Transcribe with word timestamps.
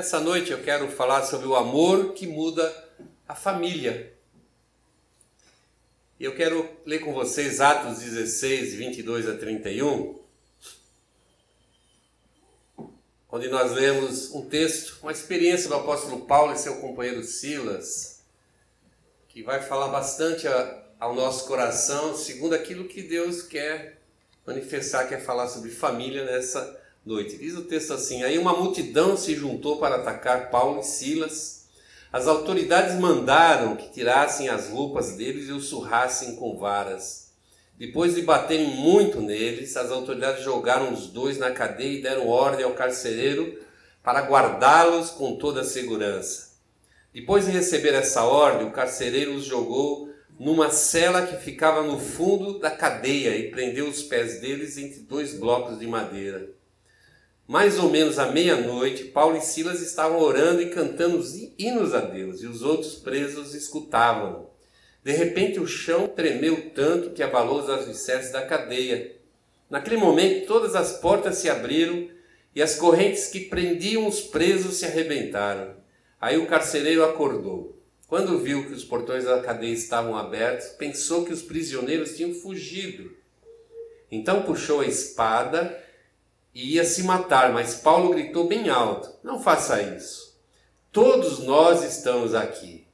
nessa 0.00 0.18
noite 0.18 0.50
eu 0.50 0.62
quero 0.62 0.90
falar 0.90 1.24
sobre 1.24 1.46
o 1.46 1.54
amor 1.54 2.14
que 2.14 2.26
muda 2.26 2.74
a 3.28 3.34
família. 3.34 4.10
Eu 6.18 6.34
quero 6.34 6.66
ler 6.86 7.00
com 7.00 7.12
vocês 7.12 7.60
Atos 7.60 7.98
16, 7.98 8.76
22 8.76 9.28
a 9.28 9.36
31, 9.36 10.18
onde 13.30 13.48
nós 13.48 13.72
lemos 13.72 14.30
um 14.30 14.48
texto, 14.48 15.00
uma 15.02 15.12
experiência 15.12 15.68
do 15.68 15.74
apóstolo 15.74 16.24
Paulo 16.24 16.54
e 16.54 16.58
seu 16.58 16.76
companheiro 16.76 17.22
Silas, 17.22 18.22
que 19.28 19.42
vai 19.42 19.60
falar 19.60 19.88
bastante 19.88 20.46
ao 20.98 21.14
nosso 21.14 21.46
coração, 21.46 22.16
segundo 22.16 22.54
aquilo 22.54 22.88
que 22.88 23.02
Deus 23.02 23.42
quer 23.42 24.00
manifestar, 24.46 25.06
quer 25.06 25.22
falar 25.22 25.46
sobre 25.48 25.68
família 25.68 26.24
nessa 26.24 26.79
noite. 27.10 27.36
Diz 27.36 27.56
o 27.56 27.62
texto 27.62 27.92
assim: 27.92 28.22
Aí 28.22 28.38
uma 28.38 28.52
multidão 28.52 29.16
se 29.16 29.34
juntou 29.34 29.78
para 29.78 29.96
atacar 29.96 30.48
Paulo 30.48 30.80
e 30.80 30.84
Silas. 30.84 31.68
As 32.12 32.26
autoridades 32.26 32.98
mandaram 32.98 33.76
que 33.76 33.90
tirassem 33.90 34.48
as 34.48 34.68
roupas 34.68 35.16
deles 35.16 35.48
e 35.48 35.52
os 35.52 35.66
surrassem 35.66 36.36
com 36.36 36.56
varas. 36.56 37.32
Depois 37.76 38.14
de 38.14 38.22
baterem 38.22 38.68
muito 38.68 39.20
neles, 39.20 39.76
as 39.76 39.90
autoridades 39.90 40.44
jogaram 40.44 40.92
os 40.92 41.06
dois 41.06 41.38
na 41.38 41.50
cadeia 41.50 41.98
e 41.98 42.02
deram 42.02 42.28
ordem 42.28 42.64
ao 42.64 42.72
carcereiro 42.72 43.58
para 44.02 44.22
guardá-los 44.22 45.10
com 45.10 45.36
toda 45.36 45.62
a 45.62 45.64
segurança. 45.64 46.50
Depois 47.12 47.46
de 47.46 47.52
receber 47.52 47.94
essa 47.94 48.22
ordem, 48.24 48.66
o 48.66 48.72
carcereiro 48.72 49.34
os 49.34 49.44
jogou 49.44 50.10
numa 50.38 50.70
cela 50.70 51.26
que 51.26 51.36
ficava 51.36 51.82
no 51.82 51.98
fundo 51.98 52.58
da 52.58 52.70
cadeia 52.70 53.36
e 53.36 53.50
prendeu 53.50 53.88
os 53.88 54.02
pés 54.02 54.40
deles 54.40 54.76
entre 54.76 55.00
dois 55.00 55.34
blocos 55.34 55.78
de 55.78 55.86
madeira. 55.86 56.59
Mais 57.50 57.80
ou 57.80 57.90
menos 57.90 58.16
à 58.16 58.30
meia-noite, 58.30 59.06
Paulo 59.06 59.36
e 59.36 59.40
Silas 59.40 59.80
estavam 59.80 60.20
orando 60.20 60.62
e 60.62 60.70
cantando 60.70 61.20
hinos 61.58 61.92
a 61.92 62.00
Deus, 62.00 62.42
e 62.42 62.46
os 62.46 62.62
outros 62.62 62.94
presos 62.94 63.54
escutavam. 63.54 64.48
De 65.02 65.10
repente, 65.10 65.58
o 65.58 65.66
chão 65.66 66.06
tremeu 66.06 66.70
tanto 66.70 67.10
que 67.10 67.24
abalou 67.24 67.60
os 67.60 67.68
alicerces 67.68 68.30
da 68.30 68.46
cadeia. 68.46 69.16
Naquele 69.68 69.96
momento, 69.96 70.46
todas 70.46 70.76
as 70.76 71.00
portas 71.00 71.38
se 71.38 71.50
abriram 71.50 72.08
e 72.54 72.62
as 72.62 72.76
correntes 72.76 73.26
que 73.26 73.40
prendiam 73.40 74.06
os 74.06 74.20
presos 74.20 74.76
se 74.76 74.86
arrebentaram. 74.86 75.74
Aí 76.20 76.38
o 76.38 76.46
carcereiro 76.46 77.02
acordou. 77.02 77.76
Quando 78.06 78.38
viu 78.38 78.64
que 78.68 78.74
os 78.74 78.84
portões 78.84 79.24
da 79.24 79.40
cadeia 79.40 79.74
estavam 79.74 80.16
abertos, 80.16 80.68
pensou 80.78 81.24
que 81.24 81.32
os 81.32 81.42
prisioneiros 81.42 82.16
tinham 82.16 82.32
fugido. 82.32 83.10
Então 84.08 84.42
puxou 84.42 84.82
a 84.82 84.86
espada 84.86 85.89
e 86.54 86.74
ia 86.74 86.84
se 86.84 87.02
matar, 87.02 87.52
mas 87.52 87.76
Paulo 87.76 88.10
gritou 88.10 88.46
bem 88.46 88.68
alto: 88.68 89.08
Não 89.22 89.40
faça 89.40 89.80
isso. 89.82 90.38
Todos 90.92 91.38
nós 91.40 91.82
estamos 91.84 92.34
aqui. 92.34 92.86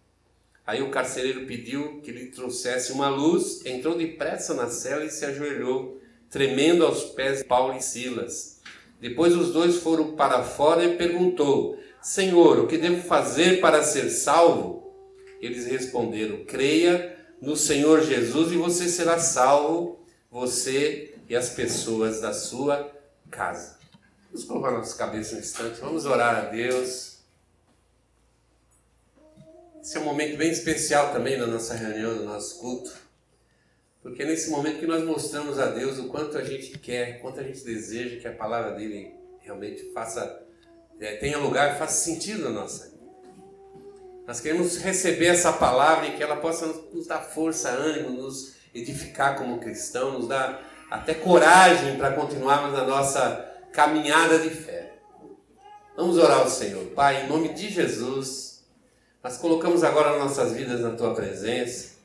Aí 0.67 0.83
o 0.83 0.91
carcereiro 0.91 1.47
pediu 1.47 2.01
que 2.01 2.11
lhe 2.11 2.27
trouxesse 2.27 2.93
uma 2.93 3.09
luz, 3.09 3.65
entrou 3.65 3.97
depressa 3.97 4.53
na 4.53 4.69
cela 4.69 5.05
e 5.05 5.11
se 5.11 5.25
ajoelhou, 5.25 6.01
tremendo 6.29 6.85
aos 6.85 7.05
pés 7.05 7.39
de 7.39 7.45
Paulo 7.45 7.77
e 7.77 7.81
Silas. 7.81 8.61
Depois 9.01 9.35
os 9.37 9.53
dois 9.53 9.77
foram 9.77 10.17
para 10.17 10.43
fora 10.43 10.85
e 10.85 10.97
perguntou: 10.97 11.79
Senhor, 12.03 12.59
o 12.59 12.67
que 12.67 12.77
devo 12.77 13.03
fazer 13.03 13.61
para 13.61 13.83
ser 13.83 14.11
salvo? 14.11 14.93
Eles 15.41 15.67
responderam: 15.67 16.45
Creia 16.45 17.17
no 17.41 17.57
Senhor 17.57 18.03
Jesus 18.03 18.53
e 18.53 18.57
você 18.57 18.89
será 18.89 19.19
salvo, 19.19 20.01
você 20.31 21.15
e 21.29 21.37
as 21.37 21.51
pessoas 21.51 22.21
da 22.21 22.33
sua 22.33 22.96
casa. 23.31 23.79
Vamos 24.27 24.45
colocar 24.45 24.71
nossa 24.73 24.97
cabeça 24.97 25.37
um 25.37 25.39
instante, 25.39 25.81
vamos 25.81 26.05
orar 26.05 26.37
a 26.37 26.41
Deus. 26.49 27.17
Esse 29.81 29.97
é 29.97 30.01
um 30.01 30.05
momento 30.05 30.37
bem 30.37 30.51
especial 30.51 31.13
também 31.13 31.39
na 31.39 31.47
nossa 31.47 31.75
reunião, 31.75 32.17
no 32.17 32.25
nosso 32.25 32.59
culto, 32.59 32.93
porque 34.03 34.23
é 34.23 34.27
nesse 34.27 34.51
momento 34.51 34.81
que 34.81 34.87
nós 34.87 35.05
mostramos 35.05 35.59
a 35.59 35.67
Deus 35.67 35.99
o 35.99 36.09
quanto 36.09 36.37
a 36.37 36.43
gente 36.43 36.77
quer, 36.79 37.21
quanto 37.21 37.39
a 37.41 37.43
gente 37.43 37.65
deseja 37.65 38.21
que 38.21 38.27
a 38.27 38.33
palavra 38.33 38.73
dele 38.73 39.15
realmente 39.41 39.93
faça, 39.93 40.45
é, 41.01 41.17
tenha 41.17 41.39
lugar, 41.39 41.79
faça 41.79 42.05
sentido 42.05 42.43
na 42.43 42.51
nossa 42.51 42.91
vida. 42.91 42.97
Nós 44.27 44.41
queremos 44.41 44.79
receber 44.79 45.27
essa 45.27 45.53
palavra 45.53 46.09
e 46.09 46.17
que 46.17 46.23
ela 46.23 46.37
possa 46.37 46.67
nos 46.93 47.07
dar 47.07 47.21
força, 47.21 47.69
ânimo, 47.69 48.11
nos 48.11 48.57
edificar 48.75 49.39
como 49.39 49.61
cristão, 49.61 50.19
nos 50.19 50.27
dar 50.27 50.76
até 50.91 51.15
coragem 51.15 51.97
para 51.97 52.13
continuarmos 52.13 52.73
na 52.73 52.85
nossa 52.85 53.45
caminhada 53.73 54.39
de 54.39 54.51
fé. 54.51 54.93
Vamos 55.97 56.17
orar 56.17 56.41
ao 56.41 56.49
Senhor. 56.49 56.85
Pai, 56.87 57.25
em 57.25 57.29
nome 57.29 57.51
de 57.51 57.69
Jesus, 57.69 58.65
nós 59.23 59.37
colocamos 59.37 59.83
agora 59.83 60.19
nossas 60.19 60.53
vidas 60.53 60.81
na 60.81 60.91
tua 60.91 61.15
presença 61.15 61.97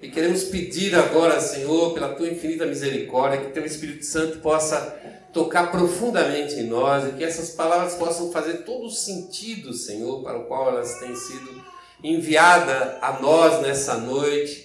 e 0.00 0.10
queremos 0.10 0.44
pedir 0.44 0.94
agora, 0.96 1.40
Senhor, 1.40 1.94
pela 1.94 2.14
tua 2.14 2.28
infinita 2.28 2.66
misericórdia, 2.66 3.40
que 3.40 3.52
teu 3.52 3.64
Espírito 3.64 4.04
Santo 4.04 4.40
possa 4.40 4.98
tocar 5.32 5.70
profundamente 5.70 6.54
em 6.56 6.64
nós 6.64 7.08
e 7.08 7.12
que 7.12 7.24
essas 7.24 7.50
palavras 7.50 7.94
possam 7.94 8.32
fazer 8.32 8.64
todo 8.64 8.86
o 8.86 8.90
sentido, 8.90 9.72
Senhor, 9.72 10.22
para 10.22 10.38
o 10.38 10.44
qual 10.46 10.68
elas 10.68 10.98
têm 10.98 11.14
sido 11.14 11.64
enviadas 12.02 12.98
a 13.00 13.18
nós 13.20 13.62
nessa 13.62 13.96
noite 13.96 14.61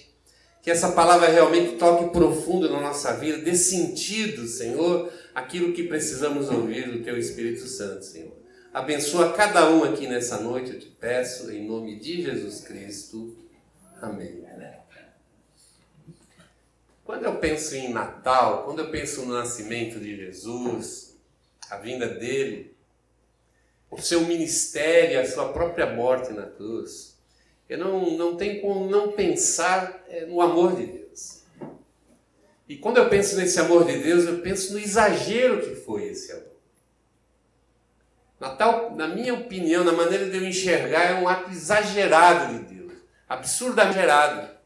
que 0.68 0.72
essa 0.72 0.92
palavra 0.92 1.28
realmente 1.28 1.76
toque 1.76 2.12
profundo 2.12 2.70
na 2.70 2.78
nossa 2.78 3.14
vida, 3.14 3.38
dê 3.38 3.54
sentido, 3.54 4.46
Senhor, 4.46 5.10
aquilo 5.34 5.72
que 5.72 5.84
precisamos 5.84 6.50
ouvir 6.50 6.90
do 6.90 7.02
Teu 7.02 7.16
Espírito 7.16 7.66
Santo, 7.66 8.04
Senhor. 8.04 8.36
Abençoa 8.70 9.32
cada 9.32 9.70
um 9.70 9.82
aqui 9.82 10.06
nessa 10.06 10.42
noite, 10.42 10.74
eu 10.74 10.78
te 10.78 10.88
peço, 10.88 11.50
em 11.50 11.66
nome 11.66 11.98
de 11.98 12.20
Jesus 12.20 12.60
Cristo. 12.60 13.34
Amém. 14.02 14.44
Quando 17.02 17.24
eu 17.24 17.36
penso 17.36 17.74
em 17.74 17.90
Natal, 17.90 18.64
quando 18.64 18.80
eu 18.80 18.90
penso 18.90 19.24
no 19.24 19.32
nascimento 19.32 19.98
de 19.98 20.16
Jesus, 20.16 21.16
a 21.70 21.78
vinda 21.78 22.06
dele, 22.06 22.76
o 23.90 23.96
seu 24.02 24.20
ministério, 24.26 25.18
a 25.18 25.24
sua 25.24 25.50
própria 25.50 25.86
morte 25.86 26.30
na 26.34 26.44
cruz, 26.44 27.17
eu 27.68 27.78
não, 27.78 28.16
não 28.16 28.36
tenho 28.36 28.60
como 28.60 28.88
não 28.88 29.12
pensar 29.12 30.04
é, 30.08 30.24
no 30.24 30.40
amor 30.40 30.74
de 30.76 30.86
Deus. 30.86 31.42
E 32.68 32.76
quando 32.76 32.98
eu 32.98 33.08
penso 33.08 33.36
nesse 33.36 33.58
amor 33.60 33.84
de 33.84 33.98
Deus, 33.98 34.24
eu 34.24 34.38
penso 34.40 34.72
no 34.72 34.78
exagero 34.78 35.60
que 35.60 35.74
foi 35.74 36.08
esse 36.08 36.32
amor. 36.32 36.48
Natal, 38.40 38.94
na 38.94 39.08
minha 39.08 39.34
opinião, 39.34 39.82
na 39.82 39.92
maneira 39.92 40.28
de 40.28 40.36
eu 40.36 40.44
enxergar, 40.44 41.10
é 41.10 41.14
um 41.14 41.28
ato 41.28 41.50
exagerado 41.50 42.54
de 42.54 42.74
Deus. 42.74 42.92
Absurdamente 43.28 43.98
exagerado. 43.98 44.58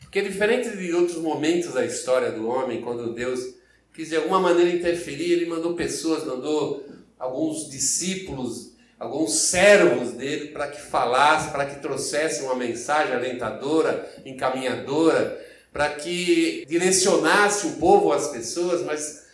Porque 0.00 0.20
diferente 0.20 0.76
de 0.76 0.92
outros 0.92 1.16
momentos 1.16 1.72
da 1.72 1.84
história 1.84 2.30
do 2.30 2.46
homem, 2.46 2.82
quando 2.82 3.14
Deus 3.14 3.54
quis 3.94 4.10
de 4.10 4.16
alguma 4.16 4.38
maneira 4.38 4.70
interferir, 4.70 5.32
ele 5.32 5.46
mandou 5.46 5.74
pessoas, 5.74 6.24
mandou 6.24 6.86
alguns 7.18 7.70
discípulos 7.70 8.71
alguns 9.02 9.34
servos 9.34 10.12
dele 10.12 10.48
para 10.52 10.68
que 10.68 10.80
falasse, 10.80 11.50
para 11.50 11.66
que 11.66 11.80
trouxesse 11.80 12.42
uma 12.42 12.54
mensagem 12.54 13.12
alentadora, 13.12 14.08
encaminhadora, 14.24 15.44
para 15.72 15.88
que 15.88 16.64
direcionasse 16.68 17.66
o 17.66 17.72
povo 17.72 18.12
às 18.12 18.28
pessoas, 18.28 18.80
mas 18.82 19.26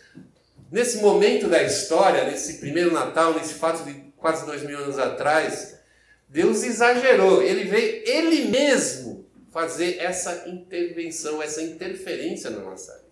nesse 0.71 0.97
momento 0.97 1.47
da 1.47 1.61
história, 1.61 2.23
nesse 2.23 2.55
primeiro 2.55 2.91
Natal, 2.91 3.35
nesse 3.35 3.53
fato 3.53 3.83
de 3.83 3.93
quase 4.17 4.43
dois 4.43 4.63
mil 4.63 4.79
anos 4.79 4.97
atrás, 4.97 5.77
Deus 6.27 6.63
exagerou, 6.63 7.43
ele 7.43 7.65
veio 7.65 8.01
ele 8.07 8.45
mesmo 8.45 9.23
fazer 9.51 9.97
essa 9.99 10.49
intervenção, 10.49 11.43
essa 11.43 11.61
interferência 11.61 12.49
na 12.49 12.61
nossa 12.61 12.91
vida. 12.93 13.05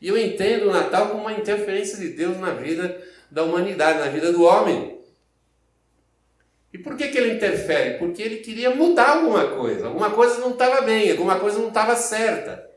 E 0.00 0.08
eu 0.08 0.18
entendo 0.18 0.68
o 0.68 0.72
Natal 0.72 1.10
como 1.10 1.20
uma 1.20 1.32
interferência 1.32 1.96
de 1.96 2.08
Deus 2.08 2.36
na 2.38 2.54
vida 2.54 3.00
da 3.30 3.44
humanidade, 3.44 4.00
na 4.00 4.08
vida 4.08 4.32
do 4.32 4.42
homem. 4.42 5.00
E 6.72 6.78
por 6.78 6.96
que, 6.96 7.08
que 7.08 7.18
ele 7.18 7.34
interfere? 7.34 7.98
Porque 7.98 8.22
ele 8.22 8.38
queria 8.38 8.74
mudar 8.74 9.18
alguma 9.18 9.48
coisa. 9.48 9.86
Alguma 9.86 10.10
coisa 10.10 10.38
não 10.38 10.52
estava 10.52 10.80
bem, 10.80 11.10
alguma 11.10 11.38
coisa 11.38 11.58
não 11.58 11.68
estava 11.68 11.94
certa. 11.96 12.70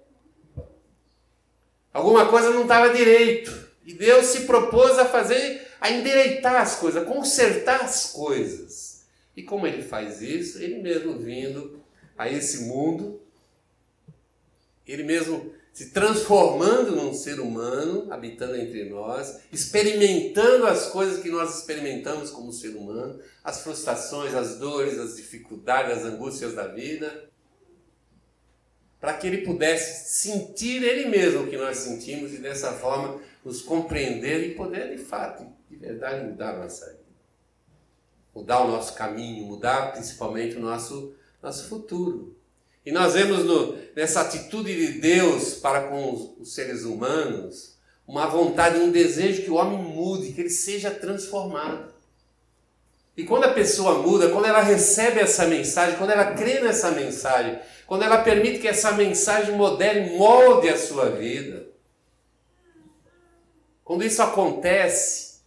Alguma 1.94 2.28
coisa 2.28 2.50
não 2.50 2.64
estava 2.64 2.94
direito. 2.94 3.66
E 3.86 3.94
Deus 3.94 4.26
se 4.26 4.42
propôs 4.42 5.00
a 5.00 5.06
fazer, 5.06 5.66
a 5.80 5.90
endireitar 5.90 6.62
as 6.62 6.76
coisas, 6.76 7.02
a 7.02 7.06
consertar 7.06 7.82
as 7.82 8.12
coisas. 8.12 9.06
E 9.36 9.44
como 9.44 9.66
ele 9.66 9.82
faz 9.82 10.22
isso? 10.22 10.62
Ele 10.62 10.82
mesmo 10.82 11.18
vindo 11.18 11.80
a 12.18 12.30
esse 12.30 12.64
mundo, 12.64 13.22
ele 14.86 15.04
mesmo 15.04 15.54
se 15.76 15.90
transformando 15.90 16.96
num 16.96 17.14
ser 17.14 17.38
humano, 17.42 18.08
habitando 18.10 18.56
entre 18.56 18.86
nós, 18.86 19.42
experimentando 19.52 20.66
as 20.66 20.88
coisas 20.88 21.22
que 21.22 21.30
nós 21.30 21.60
experimentamos 21.60 22.30
como 22.30 22.54
ser 22.54 22.78
humano, 22.78 23.20
as 23.44 23.60
frustrações, 23.60 24.34
as 24.34 24.58
dores, 24.58 24.98
as 24.98 25.18
dificuldades, 25.18 25.98
as 25.98 26.06
angústias 26.06 26.54
da 26.54 26.66
vida, 26.66 27.30
para 29.02 29.16
que 29.16 29.28
ele 29.28 29.40
pudesse 29.40 30.18
sentir 30.18 30.82
ele 30.82 31.10
mesmo 31.10 31.44
o 31.44 31.48
que 31.50 31.58
nós 31.58 31.76
sentimos 31.76 32.34
e 32.34 32.38
dessa 32.38 32.72
forma 32.72 33.20
nos 33.44 33.62
compreender 33.62 34.50
e 34.50 34.56
poder 34.56 34.96
de 34.96 35.04
fato, 35.04 35.46
de 35.70 35.76
verdade, 35.76 36.26
mudar 36.26 36.56
a 36.56 36.60
nossa 36.60 36.86
vida. 36.86 37.04
mudar 38.34 38.62
o 38.62 38.72
nosso 38.72 38.96
caminho, 38.96 39.46
mudar 39.46 39.92
principalmente 39.92 40.56
o 40.56 40.62
nosso, 40.62 41.14
nosso 41.44 41.68
futuro. 41.68 42.34
E 42.86 42.92
nós 42.92 43.14
vemos 43.14 43.44
no, 43.44 43.76
nessa 43.96 44.22
atitude 44.22 44.76
de 44.76 45.00
Deus 45.00 45.56
para 45.56 45.88
com 45.88 46.14
os, 46.14 46.38
os 46.40 46.54
seres 46.54 46.84
humanos 46.84 47.76
uma 48.08 48.28
vontade, 48.28 48.78
um 48.78 48.92
desejo 48.92 49.42
que 49.42 49.50
o 49.50 49.56
homem 49.56 49.80
mude, 49.80 50.32
que 50.32 50.42
ele 50.42 50.50
seja 50.50 50.92
transformado. 50.92 51.96
E 53.18 53.24
quando 53.24 53.46
a 53.46 53.54
pessoa 53.54 54.00
muda, 54.00 54.30
quando 54.30 54.46
ela 54.46 54.62
recebe 54.62 55.20
essa 55.20 55.48
mensagem, 55.48 55.98
quando 55.98 56.12
ela 56.12 56.34
crê 56.34 56.60
nessa 56.60 56.92
mensagem, 56.92 57.58
quando 57.88 58.04
ela 58.04 58.20
permite 58.20 58.60
que 58.60 58.68
essa 58.68 58.92
mensagem 58.92 59.56
modele, 59.56 60.16
molde 60.18 60.70
a 60.70 60.78
sua 60.78 61.10
vida, 61.10 61.66
quando 63.84 64.04
isso 64.04 64.22
acontece, 64.22 65.40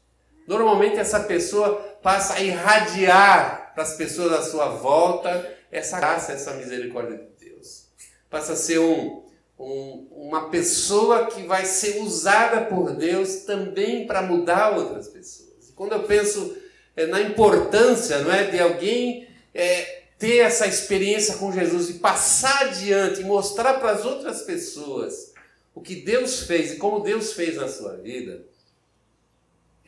normalmente 0.46 0.98
essa 0.98 1.20
pessoa 1.20 1.76
passa 2.02 2.34
a 2.34 2.40
irradiar 2.40 3.72
para 3.74 3.82
as 3.84 3.94
pessoas 3.94 4.32
à 4.32 4.42
sua 4.42 4.68
volta 4.70 5.57
essa 5.70 5.98
graça, 5.98 6.32
essa 6.32 6.54
misericórdia 6.54 7.18
de 7.18 7.46
Deus. 7.46 7.86
Passa 8.30 8.52
a 8.52 8.56
ser 8.56 8.78
um, 8.78 9.22
um, 9.58 10.08
uma 10.10 10.48
pessoa 10.50 11.26
que 11.26 11.42
vai 11.42 11.64
ser 11.64 12.00
usada 12.00 12.62
por 12.66 12.94
Deus 12.94 13.44
também 13.44 14.06
para 14.06 14.22
mudar 14.22 14.76
outras 14.76 15.08
pessoas. 15.08 15.72
Quando 15.74 15.92
eu 15.92 16.02
penso 16.04 16.56
é, 16.96 17.06
na 17.06 17.20
importância 17.20 18.18
não 18.18 18.32
é, 18.32 18.44
de 18.44 18.58
alguém 18.58 19.28
é, 19.54 20.02
ter 20.18 20.38
essa 20.38 20.66
experiência 20.66 21.36
com 21.36 21.52
Jesus 21.52 21.90
e 21.90 21.94
passar 21.94 22.66
adiante 22.66 23.20
e 23.20 23.24
mostrar 23.24 23.74
para 23.74 23.92
as 23.92 24.04
outras 24.04 24.42
pessoas 24.42 25.32
o 25.74 25.80
que 25.80 25.96
Deus 25.96 26.40
fez 26.40 26.72
e 26.72 26.76
como 26.76 27.00
Deus 27.00 27.32
fez 27.32 27.54
na 27.54 27.68
sua 27.68 27.96
vida, 27.96 28.44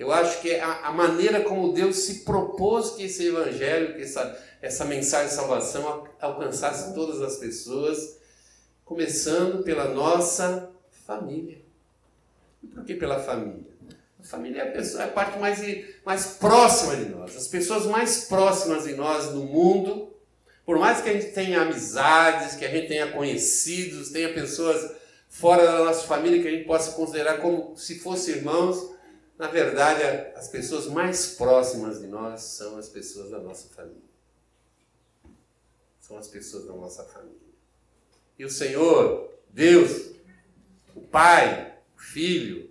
eu 0.01 0.11
acho 0.11 0.41
que 0.41 0.51
é 0.51 0.63
a, 0.63 0.87
a 0.87 0.93
maneira 0.93 1.43
como 1.43 1.75
Deus 1.75 1.97
se 1.97 2.21
propôs 2.21 2.93
que 2.93 3.03
esse 3.03 3.27
evangelho, 3.27 3.95
que 3.95 4.03
essa, 4.03 4.43
essa 4.63 4.87
mensagem 4.87 5.29
de 5.29 5.35
salvação 5.35 6.09
alcançasse 6.19 6.95
todas 6.95 7.21
as 7.21 7.37
pessoas, 7.37 8.17
começando 8.83 9.63
pela 9.63 9.85
nossa 9.85 10.71
família. 11.07 11.61
E 12.63 12.67
por 12.67 12.83
que 12.83 12.95
pela 12.95 13.23
família? 13.23 13.69
A 14.19 14.23
família 14.23 14.63
é 14.63 14.69
a, 14.71 14.73
pessoa, 14.73 15.03
é 15.03 15.05
a 15.05 15.11
parte 15.11 15.39
mais, 15.39 15.61
mais 16.03 16.27
próxima 16.39 16.97
de 16.97 17.11
nós. 17.11 17.37
As 17.37 17.49
pessoas 17.49 17.85
mais 17.85 18.25
próximas 18.25 18.85
de 18.85 18.95
nós 18.95 19.35
no 19.35 19.45
mundo, 19.45 20.15
por 20.65 20.79
mais 20.79 21.03
que 21.03 21.11
a 21.11 21.13
gente 21.13 21.33
tenha 21.33 21.61
amizades, 21.61 22.57
que 22.57 22.65
a 22.65 22.71
gente 22.71 22.89
tenha 22.89 23.13
conhecidos, 23.13 24.09
tenha 24.09 24.33
pessoas 24.33 24.93
fora 25.29 25.63
da 25.63 25.85
nossa 25.85 26.07
família 26.07 26.41
que 26.41 26.49
a 26.49 26.53
gente 26.53 26.65
possa 26.65 26.93
considerar 26.93 27.37
como 27.43 27.77
se 27.77 27.99
fossem 27.99 28.37
irmãos, 28.37 28.99
na 29.41 29.47
verdade, 29.47 30.03
as 30.37 30.49
pessoas 30.49 30.87
mais 30.87 31.29
próximas 31.29 31.99
de 31.99 32.07
nós 32.07 32.43
são 32.43 32.77
as 32.77 32.91
pessoas 32.91 33.31
da 33.31 33.39
nossa 33.39 33.71
família. 33.71 34.03
São 35.99 36.19
as 36.19 36.29
pessoas 36.29 36.67
da 36.67 36.75
nossa 36.75 37.05
família. 37.05 37.41
E 38.39 38.45
o 38.45 38.51
Senhor, 38.51 39.33
Deus, 39.49 40.11
o 40.95 41.01
Pai, 41.01 41.75
o 41.97 42.03
Filho, 42.03 42.71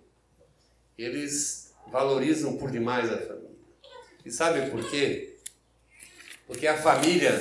eles 0.96 1.74
valorizam 1.88 2.56
por 2.56 2.70
demais 2.70 3.12
a 3.12 3.18
família. 3.18 3.50
E 4.24 4.30
sabe 4.30 4.70
por 4.70 4.88
quê? 4.92 5.40
Porque 6.46 6.68
a 6.68 6.78
família, 6.78 7.32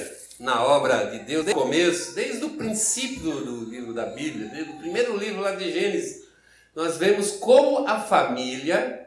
na 0.40 0.64
obra 0.64 1.04
de 1.10 1.18
Deus, 1.18 1.44
desde 1.44 1.50
o 1.50 1.62
começo, 1.62 2.14
desde 2.14 2.44
o 2.46 2.56
princípio 2.56 3.44
do 3.44 3.64
livro 3.66 3.92
da 3.92 4.06
Bíblia, 4.06 4.48
desde 4.48 4.72
o 4.72 4.78
primeiro 4.78 5.18
livro 5.18 5.42
lá 5.42 5.54
de 5.54 5.70
Gênesis, 5.70 6.26
nós 6.74 6.96
vemos 6.96 7.32
como 7.32 7.86
a 7.86 8.00
família 8.00 9.06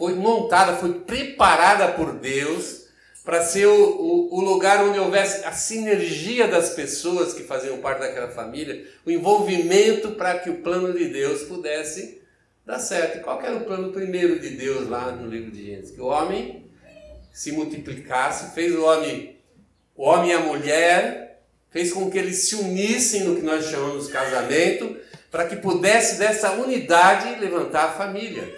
foi 0.00 0.14
montada, 0.14 0.78
foi 0.78 0.94
preparada 0.94 1.92
por 1.92 2.14
Deus 2.14 2.86
para 3.24 3.44
ser 3.44 3.66
o, 3.66 3.72
o, 3.74 4.34
o, 4.38 4.40
lugar 4.40 4.82
onde 4.82 4.98
houvesse 4.98 5.44
a 5.44 5.52
sinergia 5.52 6.48
das 6.48 6.70
pessoas 6.70 7.32
que 7.32 7.44
faziam 7.44 7.78
parte 7.78 8.00
daquela 8.00 8.30
família, 8.30 8.84
o 9.06 9.10
envolvimento 9.10 10.12
para 10.12 10.40
que 10.40 10.50
o 10.50 10.62
plano 10.62 10.92
de 10.92 11.04
Deus 11.04 11.42
pudesse 11.42 12.18
Dá 12.70 12.78
certo. 12.78 13.20
Qual 13.24 13.42
era 13.42 13.56
o 13.56 13.64
plano 13.64 13.90
primeiro 13.90 14.38
de 14.38 14.50
Deus 14.50 14.88
lá 14.88 15.10
no 15.10 15.28
livro 15.28 15.50
de 15.50 15.66
Gênesis? 15.66 15.90
Que 15.90 16.00
o 16.00 16.06
homem 16.06 16.70
se 17.32 17.50
multiplicasse, 17.50 18.54
fez 18.54 18.72
o 18.76 18.84
homem, 18.84 19.36
o 19.96 20.04
homem 20.04 20.30
e 20.30 20.34
a 20.34 20.38
mulher, 20.38 21.42
fez 21.70 21.92
com 21.92 22.08
que 22.08 22.16
eles 22.16 22.48
se 22.48 22.54
unissem 22.54 23.24
no 23.24 23.34
que 23.34 23.42
nós 23.42 23.64
chamamos 23.64 24.06
de 24.06 24.12
casamento, 24.12 24.96
para 25.32 25.46
que 25.46 25.56
pudesse 25.56 26.16
dessa 26.16 26.52
unidade 26.52 27.40
levantar 27.40 27.86
a 27.86 27.92
família. 27.92 28.48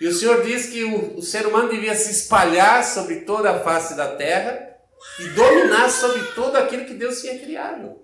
E 0.00 0.06
o 0.08 0.12
Senhor 0.12 0.42
diz 0.42 0.66
que 0.66 0.84
o, 0.84 1.18
o 1.18 1.22
ser 1.22 1.46
humano 1.46 1.68
devia 1.68 1.94
se 1.94 2.10
espalhar 2.10 2.84
sobre 2.84 3.20
toda 3.20 3.50
a 3.50 3.60
face 3.60 3.94
da 3.94 4.16
terra 4.16 4.76
e 5.20 5.28
dominar 5.28 5.88
sobre 5.90 6.22
todo 6.32 6.56
aquilo 6.56 6.84
que 6.84 6.94
Deus 6.94 7.20
tinha 7.20 7.38
criado. 7.38 7.98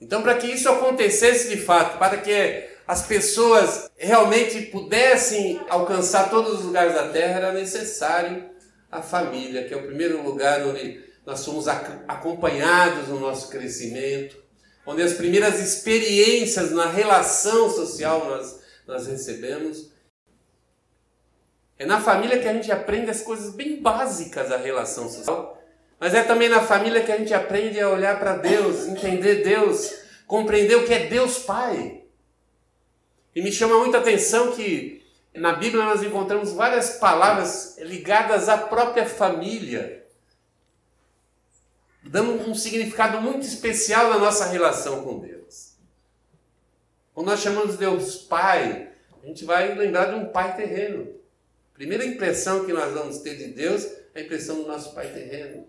Então, 0.00 0.22
para 0.22 0.34
que 0.36 0.46
isso 0.46 0.68
acontecesse 0.68 1.48
de 1.48 1.56
fato, 1.56 1.98
para 1.98 2.18
que 2.18 2.68
as 2.86 3.06
pessoas 3.06 3.90
realmente 3.96 4.60
pudessem 4.66 5.60
alcançar 5.68 6.28
todos 6.28 6.60
os 6.60 6.64
lugares 6.64 6.94
da 6.94 7.08
terra, 7.08 7.38
era 7.38 7.52
necessário 7.52 8.50
a 8.90 9.00
família, 9.00 9.64
que 9.66 9.72
é 9.72 9.76
o 9.76 9.86
primeiro 9.86 10.22
lugar 10.22 10.62
onde 10.66 11.02
nós 11.24 11.40
somos 11.40 11.66
acompanhados 11.66 13.08
no 13.08 13.18
nosso 13.18 13.48
crescimento, 13.48 14.36
onde 14.86 15.02
as 15.02 15.14
primeiras 15.14 15.58
experiências 15.58 16.70
na 16.70 16.86
relação 16.86 17.70
social 17.70 18.26
nós, 18.26 18.60
nós 18.86 19.06
recebemos. 19.06 19.90
É 21.78 21.84
na 21.84 22.00
família 22.00 22.38
que 22.38 22.48
a 22.48 22.52
gente 22.52 22.70
aprende 22.70 23.10
as 23.10 23.22
coisas 23.22 23.54
bem 23.54 23.80
básicas 23.80 24.48
da 24.48 24.56
relação 24.56 25.08
social, 25.08 25.60
mas 25.98 26.14
é 26.14 26.22
também 26.22 26.48
na 26.48 26.60
família 26.60 27.02
que 27.02 27.10
a 27.10 27.16
gente 27.16 27.34
aprende 27.34 27.80
a 27.80 27.88
olhar 27.88 28.18
para 28.18 28.36
Deus, 28.36 28.86
entender 28.86 29.42
Deus, 29.42 29.92
compreender 30.26 30.76
o 30.76 30.86
que 30.86 30.94
é 30.94 31.06
Deus 31.06 31.38
Pai. 31.38 32.02
E 33.34 33.42
me 33.42 33.50
chama 33.50 33.78
muita 33.78 33.98
atenção 33.98 34.52
que 34.52 35.04
na 35.34 35.54
Bíblia 35.54 35.84
nós 35.84 36.02
encontramos 36.02 36.52
várias 36.52 36.98
palavras 36.98 37.76
ligadas 37.78 38.48
à 38.48 38.56
própria 38.56 39.04
família, 39.04 40.06
dando 42.04 42.48
um 42.48 42.54
significado 42.54 43.20
muito 43.20 43.44
especial 43.44 44.10
na 44.10 44.18
nossa 44.18 44.46
relação 44.46 45.02
com 45.02 45.18
Deus. 45.18 45.43
Quando 47.14 47.28
nós 47.28 47.40
chamamos 47.40 47.76
Deus 47.76 48.16
Pai, 48.16 48.88
a 49.22 49.26
gente 49.26 49.44
vai 49.44 49.74
lembrar 49.74 50.06
de 50.06 50.16
um 50.16 50.26
pai 50.26 50.56
terreno. 50.56 51.08
A 51.72 51.76
primeira 51.76 52.04
impressão 52.04 52.66
que 52.66 52.72
nós 52.72 52.92
vamos 52.92 53.18
ter 53.18 53.36
de 53.36 53.46
Deus 53.48 53.86
é 54.14 54.20
a 54.20 54.22
impressão 54.22 54.56
do 54.56 54.66
nosso 54.66 54.94
pai 54.94 55.06
terreno. 55.08 55.66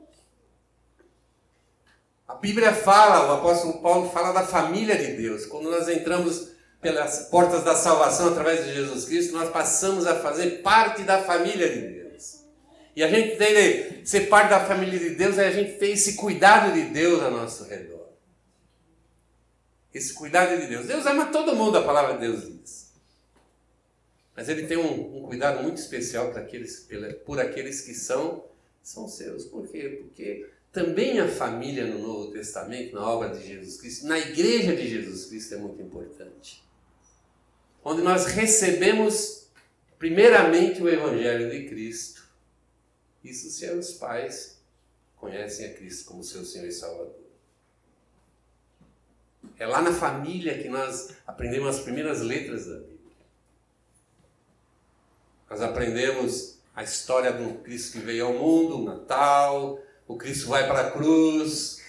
A 2.27 2.33
Bíblia 2.33 2.73
fala, 2.73 3.31
o 3.31 3.37
apóstolo 3.37 3.81
Paulo 3.81 4.09
fala 4.09 4.33
da 4.33 4.43
família 4.43 4.97
de 4.97 5.13
Deus. 5.13 5.45
Quando 5.45 5.69
nós 5.69 5.87
entramos 5.87 6.49
pelas 6.81 7.29
portas 7.29 7.63
da 7.63 7.75
salvação 7.75 8.29
através 8.29 8.65
de 8.65 8.73
Jesus 8.73 9.05
Cristo, 9.05 9.33
nós 9.33 9.49
passamos 9.49 10.07
a 10.07 10.15
fazer 10.15 10.61
parte 10.61 11.03
da 11.03 11.21
família 11.21 11.69
de 11.69 11.81
Deus. 11.81 12.41
E 12.95 13.03
a 13.03 13.07
gente 13.07 13.37
tem 13.37 14.05
ser 14.05 14.21
parte 14.21 14.49
da 14.49 14.59
família 14.65 14.97
de 14.97 15.11
Deus, 15.11 15.37
é 15.37 15.47
a 15.47 15.51
gente 15.51 15.73
ter 15.73 15.91
esse 15.91 16.15
cuidado 16.15 16.73
de 16.73 16.81
Deus 16.83 17.21
a 17.21 17.29
nosso 17.29 17.63
redor. 17.65 17.94
Esse 19.95 20.13
cuidado 20.13 20.59
de 20.59 20.67
Deus. 20.67 20.85
Deus 20.85 21.05
ama 21.05 21.27
todo 21.27 21.55
mundo, 21.55 21.77
a 21.77 21.83
palavra 21.83 22.13
de 22.13 22.19
Deus 22.19 22.41
diz. 22.41 22.91
Mas 24.35 24.49
ele 24.49 24.67
tem 24.67 24.77
um, 24.77 25.19
um 25.19 25.23
cuidado 25.23 25.63
muito 25.63 25.77
especial 25.77 26.31
para 26.31 26.41
aqueles, 26.41 26.87
por 27.25 27.39
aqueles 27.39 27.81
que 27.81 27.93
são, 27.93 28.43
são 28.83 29.07
seus. 29.07 29.45
Por 29.45 29.67
quê? 29.67 30.01
Porque 30.01 30.49
também 30.71 31.19
a 31.19 31.27
família 31.27 31.87
no 31.87 31.99
Novo 31.99 32.31
Testamento, 32.31 32.93
na 32.93 33.09
obra 33.09 33.29
de 33.29 33.47
Jesus 33.47 33.77
Cristo, 33.77 34.05
na 34.05 34.19
igreja 34.19 34.75
de 34.75 34.87
Jesus 34.87 35.25
Cristo 35.25 35.55
é 35.55 35.57
muito 35.57 35.81
importante 35.81 36.65
onde 37.85 38.01
nós 38.01 38.25
recebemos 38.25 39.45
primeiramente 39.99 40.81
o 40.81 40.89
Evangelho 40.89 41.51
de 41.51 41.69
Cristo. 41.69 42.27
Isso 43.23 43.51
se 43.51 43.69
os 43.69 43.93
pais 43.93 44.59
conhecem 45.15 45.67
a 45.67 45.73
Cristo 45.75 46.05
como 46.05 46.23
seu 46.23 46.43
Senhor 46.43 46.67
e 46.67 46.71
Salvador. 46.71 47.24
É 49.57 49.65
lá 49.65 49.81
na 49.81 49.93
família 49.93 50.57
que 50.61 50.69
nós 50.69 51.09
aprendemos 51.25 51.75
as 51.75 51.83
primeiras 51.83 52.21
letras 52.21 52.67
da 52.67 52.75
Bíblia. 52.75 52.95
Nós 55.49 55.61
aprendemos 55.61 56.59
a 56.75 56.83
história 56.83 57.31
do 57.31 57.59
Cristo 57.59 57.93
que 57.93 58.05
veio 58.05 58.27
ao 58.27 58.33
mundo, 58.33 58.79
o 58.79 58.85
Natal, 58.85 59.79
o 60.07 60.17
Cristo 60.17 60.47
vai 60.47 60.67
para 60.67 60.87
a 60.87 60.91
cruz, 60.91 61.81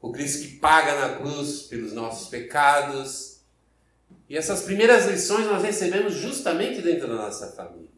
o 0.00 0.10
Cristo 0.10 0.42
que 0.42 0.56
paga 0.56 0.98
na 0.98 1.16
cruz 1.16 1.62
pelos 1.62 1.92
nossos 1.92 2.28
pecados, 2.28 3.32
e 4.28 4.36
essas 4.36 4.62
primeiras 4.62 5.06
lições 5.06 5.46
nós 5.46 5.62
recebemos 5.62 6.14
justamente 6.14 6.80
dentro 6.80 7.06
da 7.06 7.14
nossa 7.14 7.52
família. 7.52 7.88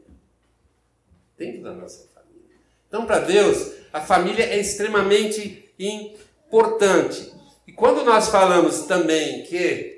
Dentro 1.38 1.62
da 1.62 1.72
nossa 1.72 2.08
família. 2.12 2.56
Então, 2.88 3.06
para 3.06 3.20
Deus, 3.20 3.72
a 3.92 4.00
família 4.00 4.44
é 4.44 4.58
extremamente 4.58 5.72
importante. 5.78 7.33
E 7.66 7.72
quando 7.72 8.04
nós 8.04 8.28
falamos 8.28 8.82
também 8.82 9.42
que 9.44 9.94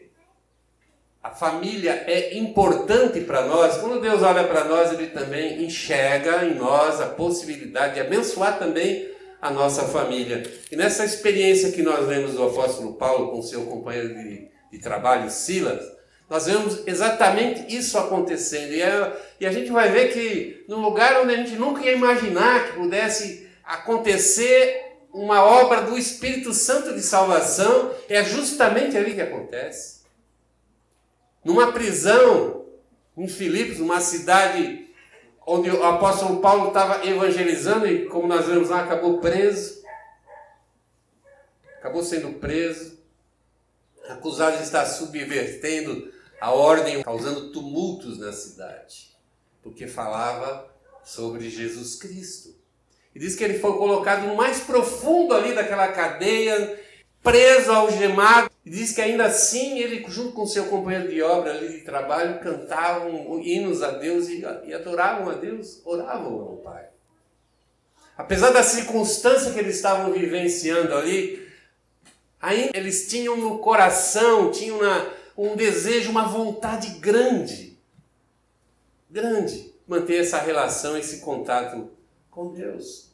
a 1.23 1.31
família 1.31 2.05
é 2.07 2.39
importante 2.39 3.21
para 3.21 3.47
nós, 3.47 3.79
quando 3.79 4.01
Deus 4.01 4.23
olha 4.23 4.45
para 4.45 4.65
nós, 4.65 4.93
Ele 4.93 5.09
também 5.09 5.65
enxerga 5.65 6.45
em 6.45 6.55
nós 6.55 7.01
a 7.01 7.07
possibilidade 7.07 7.95
de 7.95 8.01
abençoar 8.01 8.59
também 8.59 9.11
a 9.43 9.51
nossa 9.51 9.83
família. 9.85 10.43
E 10.71 10.77
nessa 10.77 11.05
experiência 11.05 11.73
que 11.73 11.83
nós 11.83 12.07
vemos 12.07 12.35
do 12.35 12.45
apóstolo 12.45 12.95
Paulo 12.95 13.33
com 13.33 13.43
seu 13.43 13.63
companheiro 13.67 14.15
de, 14.15 14.49
de 14.71 14.79
trabalho, 14.79 15.29
Silas, 15.29 15.85
nós 16.31 16.47
vemos 16.47 16.87
exatamente 16.87 17.75
isso 17.75 17.99
acontecendo. 17.99 18.73
E, 18.73 18.83
é, 18.83 19.13
e 19.41 19.47
a 19.47 19.53
gente 19.53 19.71
vai 19.71 19.91
ver 19.91 20.13
que 20.13 20.65
no 20.69 20.79
lugar 20.79 21.21
onde 21.23 21.35
a 21.35 21.37
gente 21.37 21.57
nunca 21.57 21.85
ia 21.85 21.93
imaginar 21.93 22.67
que 22.67 22.79
pudesse 22.79 23.49
acontecer 23.65 24.86
uma 25.17 25.43
obra 25.43 25.81
do 25.81 25.97
Espírito 25.97 26.53
Santo 26.53 26.95
de 26.95 27.01
salvação, 27.01 27.95
é 28.07 28.23
justamente 28.23 28.99
ali 28.99 29.15
que 29.15 29.21
acontece. 29.23 30.03
Numa 31.43 31.73
prisão 31.73 32.67
em 33.17 33.27
Filipos, 33.27 33.81
uma 33.81 34.01
cidade 34.01 34.91
onde 35.47 35.71
o 35.71 35.83
apóstolo 35.83 36.41
Paulo 36.41 36.69
estava 36.69 37.07
evangelizando 37.07 37.87
e, 37.87 38.07
como 38.07 38.29
nós 38.29 38.47
vemos 38.47 38.69
lá, 38.69 38.83
acabou 38.83 39.19
preso. 39.19 39.83
Acabou 41.79 42.03
sendo 42.03 42.39
preso, 42.39 42.99
acusado 44.09 44.59
de 44.59 44.65
estar 44.65 44.85
subvertendo 44.85 46.13
a 46.39 46.51
ordem, 46.51 47.03
causando 47.03 47.53
tumultos 47.53 48.19
na 48.19 48.33
cidade, 48.33 49.17
porque 49.63 49.87
falava 49.87 50.69
sobre 51.05 51.49
Jesus 51.49 51.95
Cristo. 51.95 52.56
E 53.17 53.19
diz 53.19 53.35
que 53.35 53.43
ele 53.43 53.59
foi 53.59 53.73
colocado 53.79 54.27
no 54.27 54.37
mais 54.37 54.61
profundo 54.61 55.33
ali 55.33 55.55
daquela 55.55 55.89
cadeia, 55.89 56.79
preso, 57.23 57.73
algemado. 57.73 58.51
E 58.63 58.69
diz 58.69 58.93
que 58.93 59.01
ainda 59.01 59.25
assim 59.25 59.79
ele, 59.79 60.05
junto 60.07 60.33
com 60.33 60.45
seu 60.45 60.67
companheiro 60.67 61.09
de 61.09 61.23
obra 61.23 61.53
ali 61.53 61.79
de 61.79 61.81
trabalho, 61.81 62.41
cantavam 62.41 63.41
hinos 63.41 63.83
a 63.83 63.93
Deus 63.93 64.29
e, 64.29 64.45
adoravam 64.75 65.31
a 65.31 65.33
Deus, 65.33 65.81
oravam 65.87 66.35
ao 66.43 66.57
Pai. 66.57 66.91
Apesar 68.19 68.51
da 68.51 68.63
circunstância 68.63 69.51
que 69.51 69.61
eles 69.61 69.77
estavam 69.77 70.13
vivenciando 70.13 70.95
ali, 70.95 71.43
ainda 72.39 72.77
eles 72.77 73.09
tinham 73.09 73.39
no 73.39 73.61
coração, 73.61 74.51
tinham 74.51 74.79
um 75.39 75.57
desejo, 75.57 76.11
uma 76.11 76.29
vontade 76.29 76.99
grande, 76.99 77.79
grande, 79.11 79.73
manter 79.89 80.21
essa 80.21 80.39
relação, 80.39 80.99
esse 80.99 81.21
contato 81.21 81.96
com 82.37 82.53
Deus. 82.53 83.11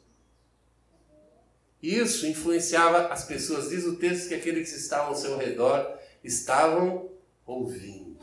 Isso 1.81 2.27
influenciava 2.27 3.07
as 3.07 3.23
pessoas. 3.23 3.69
Diz 3.69 3.85
o 3.85 3.95
texto 3.95 4.27
que 4.27 4.35
aqueles 4.35 4.69
que 4.69 4.77
estavam 4.77 5.07
ao 5.07 5.15
seu 5.15 5.37
redor 5.37 5.97
estavam 6.21 7.09
ouvindo. 7.45 8.19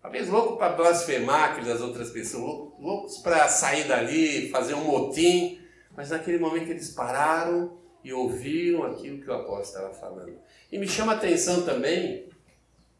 Talvez 0.00 0.26
louco 0.26 0.56
para 0.56 0.74
blasfemar 0.74 1.52
aquelas 1.52 1.82
outras 1.82 2.08
pessoas, 2.08 2.72
loucos 2.80 3.18
para 3.18 3.46
sair 3.46 3.86
dali, 3.86 4.48
fazer 4.48 4.72
um 4.72 4.84
motim, 4.84 5.60
mas 5.94 6.08
naquele 6.08 6.38
momento 6.38 6.70
eles 6.70 6.90
pararam 6.90 7.76
e 8.02 8.10
ouviram 8.10 8.84
aquilo 8.84 9.20
que 9.20 9.28
o 9.28 9.34
apóstolo 9.34 9.90
estava 9.90 9.92
falando. 9.92 10.38
E 10.72 10.78
me 10.78 10.88
chama 10.88 11.12
a 11.12 11.16
atenção 11.16 11.62
também 11.66 12.30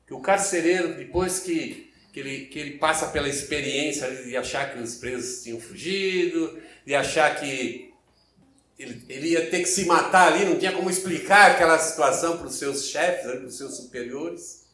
que 0.06 0.12
o 0.12 0.20
carcereiro, 0.20 0.96
depois 0.96 1.40
que, 1.40 1.88
que, 2.18 2.20
ele, 2.20 2.44
que 2.46 2.58
ele 2.58 2.78
passa 2.78 3.08
pela 3.08 3.28
experiência 3.28 4.10
de 4.25 4.37
achar 4.37 4.72
que 4.72 4.80
os 4.80 4.96
presos 4.96 5.42
tinham 5.44 5.60
fugido, 5.60 6.60
de 6.84 6.94
achar 6.94 7.38
que 7.38 7.94
ele, 8.76 9.04
ele, 9.08 9.28
ia 9.28 9.48
ter 9.48 9.60
que 9.60 9.68
se 9.68 9.84
matar 9.84 10.32
ali, 10.32 10.44
não 10.44 10.58
tinha 10.58 10.72
como 10.72 10.90
explicar 10.90 11.52
aquela 11.52 11.78
situação 11.78 12.38
para 12.38 12.46
os 12.46 12.56
seus 12.56 12.87
chefes, 12.87 13.22
para 13.22 13.46
os 13.46 13.56
seus 13.56 13.76
superiores. 13.76 14.66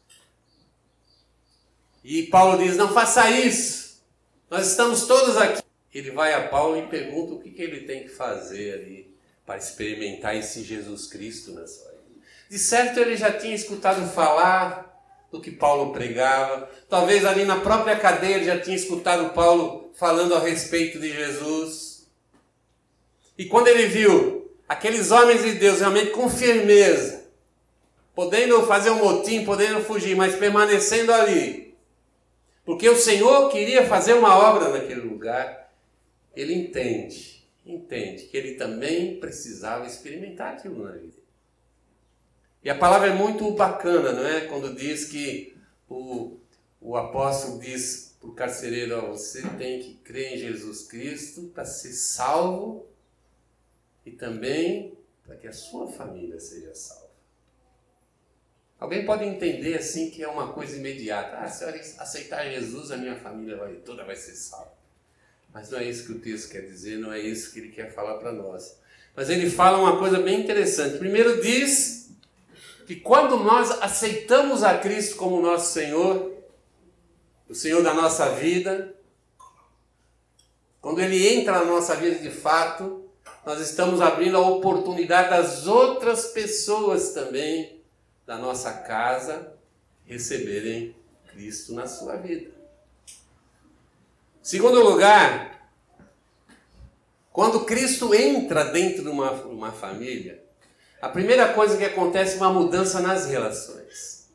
E 2.03 2.25
Paulo 2.25 2.63
diz: 2.63 2.77
Não 2.77 2.93
faça 2.93 3.31
isso, 3.31 4.03
nós 4.51 4.69
estamos 4.69 5.07
todos 5.07 5.37
aqui. 5.37 5.63
Ele 5.93 6.11
vai 6.11 6.33
a 6.35 6.49
Paulo 6.49 6.79
e 6.79 6.89
pergunta 6.89 7.35
o 7.35 7.41
que, 7.41 7.51
que 7.51 7.63
ele 7.63 7.81
tem 7.81 8.05
que 8.05 8.09
fazer 8.09 8.75
ali 8.75 9.15
para 9.47 9.59
experimentar 9.59 10.35
esse 10.35 10.63
Jesus 10.63 11.07
Cristo 11.07 11.53
na 11.53 11.67
sua 11.67 11.93
vida. 11.93 12.27
De 12.51 12.59
certo, 12.59 12.99
ele 12.99 13.17
já 13.17 13.33
tinha 13.33 13.55
escutado 13.55 14.11
falar 14.13 14.94
do 15.35 15.41
que 15.41 15.51
Paulo 15.51 15.93
pregava, 15.93 16.71
talvez 16.89 17.25
ali 17.25 17.45
na 17.45 17.59
própria 17.59 17.99
cadeia 17.99 18.37
ele 18.37 18.45
já 18.45 18.61
tinha 18.61 18.77
escutado 18.77 19.35
Paulo 19.35 19.91
falando 19.95 20.33
a 20.33 20.39
respeito 20.39 21.01
de 21.01 21.13
Jesus. 21.13 22.09
E 23.37 23.45
quando 23.47 23.67
ele 23.67 23.87
viu 23.87 24.49
aqueles 24.69 25.11
homens 25.11 25.43
de 25.43 25.55
Deus 25.55 25.81
realmente 25.81 26.13
com 26.13 26.31
firmeza, 26.31 27.25
podendo 28.15 28.65
fazer 28.65 28.91
um 28.91 29.05
motim, 29.05 29.45
podendo 29.45 29.81
fugir, 29.81 30.15
mas 30.15 30.37
permanecendo 30.37 31.13
ali, 31.13 31.77
porque 32.65 32.89
o 32.89 32.97
Senhor 32.97 33.51
queria 33.51 33.89
fazer 33.89 34.13
uma 34.13 34.39
obra 34.39 34.69
naquele 34.69 35.01
lugar, 35.01 35.69
ele 36.37 36.55
entende, 36.55 37.45
entende 37.67 38.23
que 38.27 38.37
ele 38.37 38.55
também 38.55 39.19
precisava 39.19 39.85
experimentar 39.85 40.53
aquilo 40.53 40.85
na 40.85 40.93
vida. 40.93 41.24
E 42.65 42.71
a 42.71 42.75
palavra 42.75 43.09
é 43.09 43.15
muito 43.15 43.51
bacana, 43.51 44.13
não 44.13 44.27
é? 44.27 44.47
Quando 44.47 44.75
diz 44.75 45.05
que 45.05 45.55
o, 45.87 46.39
o 46.81 46.97
apóstolo 46.97 47.61
diz 47.61 48.17
para 48.19 48.31
o 48.31 48.33
carcereiro: 48.33 48.97
ó, 48.97 49.11
você 49.11 49.43
tem 49.59 49.81
que 49.81 49.95
crer 49.97 50.33
em 50.33 50.39
Jesus 50.39 50.87
Cristo 50.87 51.43
para 51.55 51.67
ser 51.67 51.93
salvo 51.93 52.87
e 54.07 54.11
também 54.11 54.97
para 55.27 55.37
que 55.37 55.47
a 55.47 55.53
sua 55.53 55.93
família 55.93 56.41
seja 56.41 56.75
salva. 56.75 57.05
Alguém 58.81 59.05
pode 59.05 59.25
entender 59.25 59.77
assim 59.77 60.11
que 60.11 60.23
é 60.23 60.29
uma 60.29 60.53
coisa 60.53 60.77
imediata. 60.77 61.39
Ah, 61.39 61.49
se 61.49 61.65
eu 61.65 61.69
aceitar 61.99 62.51
Jesus, 62.51 62.91
a 62.91 62.97
minha 62.97 63.17
família 63.17 63.57
vai, 63.57 63.75
toda 63.75 64.05
vai 64.05 64.17
ser 64.17 64.35
salva. 64.35 64.73
Mas 65.53 65.71
não 65.71 65.79
é 65.79 65.85
isso 65.85 66.07
que 66.07 66.13
o 66.13 66.19
texto 66.19 66.51
quer 66.51 66.63
dizer, 66.63 66.99
não 66.99 67.13
é 67.13 67.21
isso 67.21 67.53
que 67.53 67.61
ele 67.61 67.71
quer 67.71 67.93
falar 67.93 68.15
para 68.19 68.33
nós. 68.33 68.79
Mas 69.15 69.31
ele 69.31 69.49
fala 69.49 69.79
uma 69.79 69.99
coisa 69.99 70.19
bem 70.19 70.41
interessante. 70.41 70.99
Primeiro 70.99 71.41
diz 71.41 72.11
que 72.87 72.97
quando 72.97 73.39
nós 73.39 73.71
aceitamos 73.83 74.63
a 74.63 74.79
Cristo 74.79 75.17
como 75.17 75.41
nosso 75.41 75.73
Senhor, 75.73 76.33
o 77.49 77.55
Senhor 77.55 77.83
da 77.83 77.95
nossa 77.95 78.31
vida, 78.31 78.95
quando 80.81 81.01
ele 81.01 81.27
entra 81.27 81.61
na 81.61 81.65
nossa 81.65 81.95
vida 81.97 82.19
de 82.19 82.31
fato, 82.31 83.05
nós 83.45 83.61
estamos 83.61 84.01
abrindo 84.01 84.37
a 84.37 84.47
oportunidade 84.47 85.31
das 85.31 85.67
outras 85.67 86.27
pessoas 86.27 87.11
também 87.13 87.81
da 88.27 88.37
nossa 88.37 88.73
casa 88.73 89.55
receberem 90.05 90.95
Cristo 91.29 91.73
na 91.75 91.87
sua 91.87 92.17
vida. 92.17 92.51
Segundo 94.43 94.83
lugar, 94.83 95.71
quando 97.33 97.65
Cristo 97.65 98.15
entra 98.15 98.65
dentro 98.65 99.03
de 99.03 99.09
uma, 99.09 99.33
uma 99.33 99.73
família, 99.73 100.44
a 101.05 101.09
primeira 101.11 101.53
coisa 101.53 101.77
que 101.77 101.85
acontece 101.85 102.37
é 102.37 102.37
uma 102.39 102.51
mudança 102.51 102.99
nas 102.99 103.27
relações. 103.27 104.27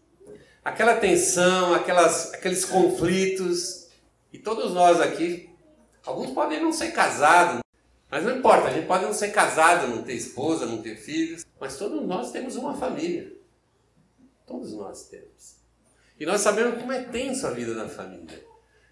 Aquela 0.63 0.97
tensão, 0.97 1.73
aquelas, 1.73 2.31
aqueles 2.31 2.63
conflitos, 2.63 3.88
e 4.31 4.38
todos 4.38 4.71
nós 4.71 5.01
aqui, 5.01 5.49
alguns 6.05 6.29
podem 6.29 6.61
não 6.61 6.71
ser 6.71 6.91
casados, 6.91 7.61
mas 8.07 8.23
não 8.23 8.38
importa, 8.38 8.67
a 8.67 8.71
gente 8.71 8.85
pode 8.85 9.03
não 9.03 9.13
ser 9.13 9.29
casado, 9.29 9.88
não 9.88 10.03
ter 10.03 10.13
esposa, 10.13 10.67
não 10.67 10.79
ter 10.79 10.95
filhos, 10.95 11.43
mas 11.59 11.75
todos 11.75 12.05
nós 12.05 12.31
temos 12.31 12.55
uma 12.55 12.77
família. 12.77 13.33
Todos 14.45 14.71
nós 14.73 15.07
temos. 15.07 15.55
E 16.19 16.25
nós 16.25 16.41
sabemos 16.41 16.79
como 16.79 16.91
é 16.91 17.01
tenso 17.01 17.47
a 17.47 17.49
vida 17.49 17.73
da 17.73 17.89
família. 17.89 18.45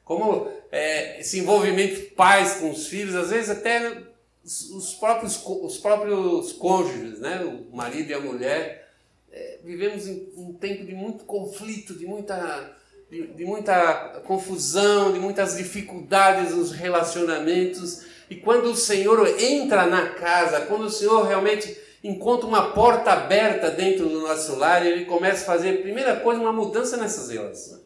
Como 0.03 0.51
é, 0.71 1.19
esse 1.19 1.37
envolvimento 1.37 1.93
de 1.93 2.01
pais 2.07 2.55
com 2.55 2.71
os 2.71 2.87
filhos, 2.87 3.13
às 3.13 3.29
vezes 3.29 3.51
até 3.51 4.01
os, 4.47 4.69
os 4.69 4.93
próprios, 4.93 5.45
os 5.45 5.77
próprios 5.77 6.53
cônjuges, 6.53 7.19
né? 7.19 7.43
o 7.43 7.75
marido 7.75 8.09
e 8.09 8.13
a 8.13 8.19
mulher, 8.19 8.87
é, 9.29 9.59
vivemos 9.61 10.07
em 10.07 10.31
um 10.37 10.53
tempo 10.53 10.85
de 10.85 10.95
muito 10.95 11.25
conflito, 11.25 11.93
de 11.93 12.05
muita, 12.05 12.73
de, 13.11 13.27
de 13.27 13.43
muita 13.43 14.21
confusão, 14.25 15.11
de 15.11 15.19
muitas 15.19 15.57
dificuldades 15.57 16.55
nos 16.55 16.71
relacionamentos. 16.71 18.05
E 18.29 18.37
quando 18.37 18.67
o 18.67 18.75
Senhor 18.75 19.27
entra 19.37 19.85
na 19.85 20.11
casa, 20.11 20.61
quando 20.61 20.85
o 20.85 20.89
Senhor 20.89 21.27
realmente 21.27 21.77
encontra 22.01 22.47
uma 22.47 22.71
porta 22.71 23.11
aberta 23.11 23.69
dentro 23.69 24.07
do 24.07 24.21
nosso 24.21 24.55
lar, 24.55 24.85
ele 24.85 25.03
começa 25.03 25.43
a 25.43 25.45
fazer, 25.45 25.81
primeira 25.81 26.21
coisa, 26.21 26.39
uma 26.39 26.53
mudança 26.53 26.95
nessas 26.95 27.29
relações. 27.29 27.85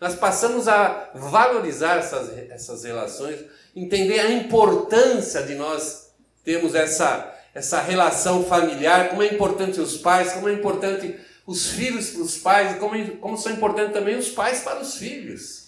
Nós 0.00 0.14
passamos 0.14 0.66
a 0.66 1.10
valorizar 1.14 1.98
essas, 1.98 2.30
essas 2.50 2.84
relações, 2.84 3.38
entender 3.76 4.18
a 4.18 4.30
importância 4.30 5.42
de 5.42 5.54
nós 5.54 6.10
termos 6.42 6.74
essa, 6.74 7.36
essa 7.54 7.80
relação 7.80 8.44
familiar, 8.44 9.10
como 9.10 9.22
é 9.22 9.26
importante 9.26 9.78
os 9.78 9.98
pais, 9.98 10.32
como 10.32 10.48
é 10.48 10.54
importante 10.54 11.18
os 11.46 11.70
filhos 11.72 12.10
para 12.10 12.22
os 12.22 12.38
pais, 12.38 12.78
como, 12.78 13.16
como 13.16 13.36
são 13.36 13.52
importantes 13.52 13.92
também 13.92 14.16
os 14.16 14.30
pais 14.30 14.60
para 14.60 14.80
os 14.80 14.94
filhos. 14.94 15.66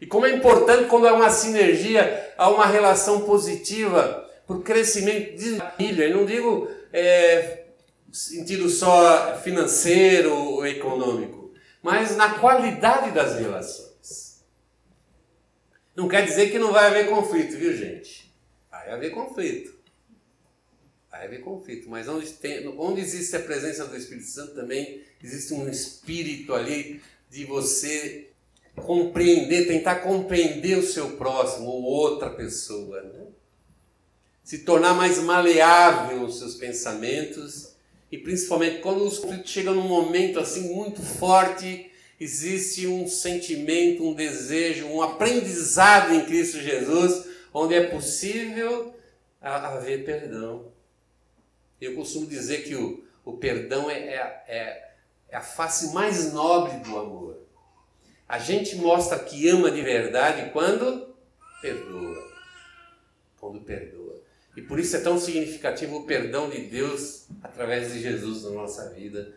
E 0.00 0.06
como 0.06 0.24
é 0.24 0.34
importante 0.34 0.88
quando 0.88 1.08
há 1.08 1.12
uma 1.12 1.30
sinergia, 1.30 2.32
há 2.38 2.48
uma 2.48 2.66
relação 2.66 3.22
positiva 3.22 4.28
para 4.46 4.56
o 4.56 4.62
crescimento 4.62 5.36
de 5.36 5.56
família. 5.56 6.08
Eu 6.08 6.16
não 6.18 6.24
digo 6.24 6.68
é, 6.92 7.64
sentido 8.12 8.68
só 8.68 9.38
financeiro 9.42 10.34
ou 10.34 10.66
econômico, 10.66 11.39
mas 11.82 12.16
na 12.16 12.38
qualidade 12.38 13.12
das 13.12 13.38
relações. 13.38 14.44
Não 15.94 16.08
quer 16.08 16.24
dizer 16.24 16.50
que 16.50 16.58
não 16.58 16.72
vai 16.72 16.86
haver 16.86 17.08
conflito, 17.08 17.56
viu, 17.56 17.76
gente? 17.76 18.32
Vai 18.70 18.90
haver 18.90 19.10
conflito. 19.10 19.78
Vai 21.10 21.26
haver 21.26 21.40
conflito, 21.40 21.90
mas 21.90 22.08
onde, 22.08 22.30
tem, 22.32 22.66
onde 22.78 23.00
existe 23.00 23.34
a 23.36 23.40
presença 23.40 23.84
do 23.84 23.96
Espírito 23.96 24.26
Santo 24.26 24.54
também 24.54 25.02
existe 25.22 25.52
um 25.52 25.68
espírito 25.68 26.54
ali 26.54 27.02
de 27.28 27.44
você 27.44 28.30
compreender, 28.76 29.66
tentar 29.66 29.96
compreender 29.96 30.78
o 30.78 30.86
seu 30.86 31.16
próximo 31.16 31.66
ou 31.66 31.82
outra 31.82 32.30
pessoa, 32.30 33.02
né? 33.02 33.26
se 34.42 34.58
tornar 34.58 34.94
mais 34.94 35.18
maleável 35.18 36.24
os 36.24 36.38
seus 36.38 36.54
pensamentos 36.54 37.69
e 38.10 38.18
principalmente 38.18 38.80
quando 38.80 39.04
os 39.04 39.18
conflitos 39.18 39.50
chegam 39.50 39.74
num 39.74 39.86
momento 39.86 40.40
assim 40.40 40.74
muito 40.74 41.00
forte, 41.00 41.90
existe 42.18 42.86
um 42.86 43.06
sentimento, 43.06 44.06
um 44.06 44.14
desejo, 44.14 44.86
um 44.86 45.00
aprendizado 45.00 46.12
em 46.14 46.24
Cristo 46.24 46.58
Jesus, 46.58 47.26
onde 47.52 47.74
é 47.74 47.86
possível 47.86 48.94
haver 49.40 50.04
perdão. 50.04 50.72
Eu 51.80 51.94
costumo 51.94 52.26
dizer 52.26 52.64
que 52.64 52.74
o, 52.74 53.04
o 53.24 53.38
perdão 53.38 53.90
é, 53.90 53.98
é, 53.98 54.44
é, 54.48 54.90
é 55.30 55.36
a 55.36 55.40
face 55.40 55.94
mais 55.94 56.32
nobre 56.32 56.78
do 56.80 56.98
amor. 56.98 57.38
A 58.28 58.38
gente 58.38 58.76
mostra 58.76 59.18
que 59.18 59.48
ama 59.48 59.70
de 59.70 59.82
verdade 59.82 60.50
quando 60.52 61.14
perdoa. 61.62 62.30
Quando 63.38 63.60
perdoa. 63.60 63.99
E 64.56 64.62
por 64.62 64.78
isso 64.78 64.96
é 64.96 65.00
tão 65.00 65.18
significativo 65.18 65.96
o 65.96 66.04
perdão 66.04 66.50
de 66.50 66.60
Deus 66.62 67.26
através 67.42 67.92
de 67.92 68.00
Jesus 68.00 68.44
na 68.44 68.50
nossa 68.50 68.90
vida, 68.90 69.32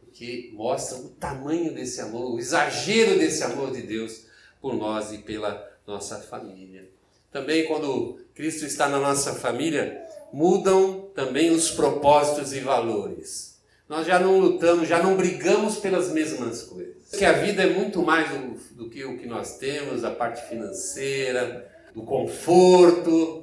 porque 0.00 0.50
mostra 0.52 0.98
o 0.98 1.08
tamanho 1.08 1.72
desse 1.72 2.00
amor, 2.00 2.34
o 2.34 2.38
exagero 2.38 3.18
desse 3.18 3.42
amor 3.42 3.72
de 3.72 3.82
Deus 3.82 4.26
por 4.60 4.74
nós 4.74 5.12
e 5.12 5.18
pela 5.18 5.68
nossa 5.86 6.18
família. 6.18 6.88
Também 7.32 7.66
quando 7.66 8.18
Cristo 8.34 8.64
está 8.64 8.88
na 8.88 8.98
nossa 8.98 9.34
família, 9.34 10.02
mudam 10.32 11.10
também 11.14 11.50
os 11.50 11.70
propósitos 11.70 12.52
e 12.52 12.60
valores. 12.60 13.58
Nós 13.88 14.06
já 14.06 14.20
não 14.20 14.38
lutamos, 14.38 14.88
já 14.88 15.02
não 15.02 15.16
brigamos 15.16 15.76
pelas 15.78 16.10
mesmas 16.10 16.62
coisas. 16.62 17.10
Que 17.10 17.24
a 17.24 17.32
vida 17.32 17.62
é 17.62 17.70
muito 17.70 18.02
mais 18.02 18.30
do, 18.30 18.74
do 18.76 18.90
que 18.90 19.04
o 19.04 19.18
que 19.18 19.26
nós 19.26 19.58
temos, 19.58 20.04
a 20.04 20.10
parte 20.10 20.48
financeira, 20.48 21.68
do 21.94 22.02
conforto, 22.02 23.39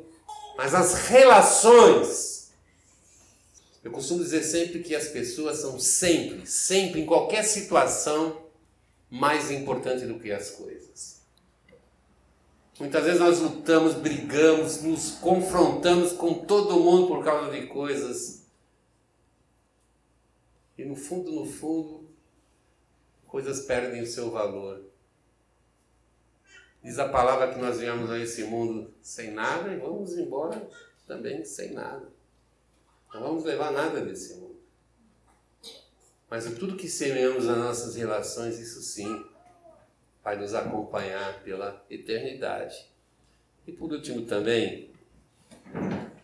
mas 0.58 0.74
as 0.74 1.08
relações. 1.08 2.52
Eu 3.84 3.92
costumo 3.92 4.24
dizer 4.24 4.44
sempre 4.44 4.84
que 4.84 4.96
as 4.96 5.08
pessoas 5.08 5.60
são 5.60 5.80
sempre, 5.80 6.46
sempre, 6.48 7.02
em 7.02 7.06
qualquer 7.06 7.44
situação, 7.44 8.42
mais 9.10 9.52
importante 9.52 10.06
do 10.06 10.20
que 10.20 10.32
as 10.32 10.50
coisas. 10.50 11.22
Muitas 12.80 13.06
vezes 13.06 13.20
nós 13.20 13.40
lutamos, 13.40 13.94
brigamos, 13.94 14.82
nos 14.82 15.12
confrontamos 15.12 16.12
com 16.12 16.34
todo 16.34 16.80
mundo 16.80 17.08
por 17.08 17.24
causa 17.24 17.52
de 17.52 17.68
coisas. 17.68 18.44
E 20.78 20.84
no 20.84 20.96
fundo, 20.96 21.32
no 21.32 21.46
fundo, 21.46 22.10
coisas 23.26 23.62
perdem 23.62 24.02
o 24.02 24.08
seu 24.08 24.30
valor. 24.30 24.87
Diz 26.88 27.00
a 27.00 27.10
palavra 27.10 27.53
que 27.53 27.60
nós 27.60 27.82
viemos 27.82 28.10
a 28.10 28.17
esse 28.17 28.46
mundo 28.46 28.94
sem 29.01 29.32
nada 29.32 29.74
e 29.74 29.77
vamos 29.77 30.17
embora 30.17 30.70
também 31.06 31.44
sem 31.44 31.74
nada. 31.74 32.08
Não 33.13 33.22
vamos 33.22 33.44
levar 33.44 33.74
nada 33.74 34.00
desse 34.00 34.36
mundo. 34.36 34.56
Mas 36.29 36.46
tudo 36.58 36.77
que 36.77 36.88
semeamos 36.88 37.44
nas 37.44 37.58
nossas 37.58 37.98
relações, 37.98 38.58
isso 38.58 38.82
sim, 38.82 39.25
vai 40.23 40.38
nos 40.38 40.54
acompanhar 40.54 41.43
pela 41.43 41.86
eternidade. 41.89 42.89
E 43.67 43.73
por 43.73 43.91
último 43.91 44.21
também, 44.21 44.89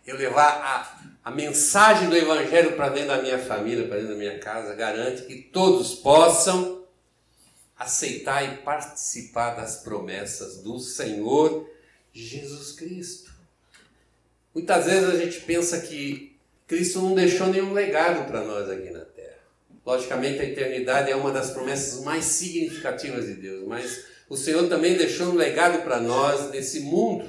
eu 0.08 0.16
levar 0.16 0.62
a, 0.62 1.30
a 1.30 1.32
mensagem 1.32 2.08
do 2.08 2.16
Evangelho 2.16 2.78
para 2.78 2.88
dentro 2.88 3.10
da 3.10 3.22
minha 3.22 3.38
família, 3.38 3.86
para 3.86 3.98
dentro 3.98 4.14
da 4.14 4.18
minha 4.18 4.40
casa, 4.40 4.74
garante 4.76 5.24
que 5.24 5.42
todos 5.42 5.94
possam 5.96 6.83
aceitar 7.84 8.44
e 8.44 8.58
participar 8.58 9.52
das 9.52 9.78
promessas 9.78 10.58
do 10.58 10.80
Senhor 10.80 11.70
Jesus 12.14 12.72
Cristo. 12.72 13.32
Muitas 14.54 14.86
vezes 14.86 15.10
a 15.10 15.18
gente 15.18 15.42
pensa 15.42 15.80
que 15.82 16.36
Cristo 16.68 17.02
não 17.02 17.16
deixou 17.16 17.48
nenhum 17.48 17.74
legado 17.74 18.26
para 18.28 18.44
nós 18.44 18.70
aqui 18.70 18.90
na 18.92 19.04
Terra. 19.04 19.40
Logicamente, 19.86 20.40
a 20.40 20.46
eternidade 20.46 21.12
é 21.12 21.16
uma 21.16 21.32
das 21.32 21.52
promessas 21.52 22.04
mais 22.04 22.24
significativas 22.26 23.26
de 23.26 23.34
Deus, 23.34 23.68
mas 23.68 24.06
o 24.30 24.38
Senhor 24.38 24.70
também 24.70 24.96
deixou 24.96 25.28
um 25.28 25.36
legado 25.36 25.84
para 25.84 26.00
nós 26.00 26.52
nesse 26.52 26.80
mundo. 26.82 27.26